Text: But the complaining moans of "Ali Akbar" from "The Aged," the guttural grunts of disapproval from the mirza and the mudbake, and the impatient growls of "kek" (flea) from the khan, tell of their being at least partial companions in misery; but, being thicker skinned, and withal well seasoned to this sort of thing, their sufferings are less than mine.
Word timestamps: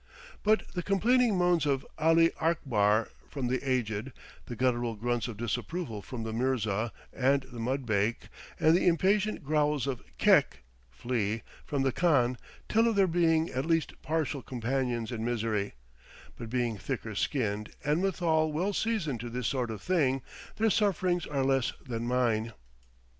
But 0.41 0.63
the 0.73 0.81
complaining 0.81 1.37
moans 1.37 1.67
of 1.67 1.85
"Ali 1.99 2.31
Akbar" 2.41 3.09
from 3.29 3.45
"The 3.49 3.61
Aged," 3.61 4.13
the 4.47 4.55
guttural 4.55 4.95
grunts 4.95 5.27
of 5.27 5.37
disapproval 5.37 6.01
from 6.01 6.23
the 6.23 6.33
mirza 6.33 6.91
and 7.13 7.43
the 7.43 7.59
mudbake, 7.59 8.27
and 8.59 8.75
the 8.75 8.87
impatient 8.87 9.43
growls 9.43 9.85
of 9.85 10.01
"kek" 10.17 10.63
(flea) 10.89 11.43
from 11.67 11.83
the 11.83 11.91
khan, 11.91 12.39
tell 12.67 12.87
of 12.87 12.95
their 12.95 13.05
being 13.05 13.51
at 13.51 13.67
least 13.67 13.93
partial 14.01 14.41
companions 14.41 15.11
in 15.11 15.23
misery; 15.23 15.75
but, 16.35 16.49
being 16.49 16.79
thicker 16.79 17.13
skinned, 17.13 17.71
and 17.85 18.01
withal 18.01 18.51
well 18.51 18.73
seasoned 18.73 19.19
to 19.19 19.29
this 19.29 19.45
sort 19.45 19.69
of 19.69 19.83
thing, 19.83 20.23
their 20.55 20.71
sufferings 20.71 21.27
are 21.27 21.43
less 21.45 21.73
than 21.85 22.07
mine. 22.07 22.53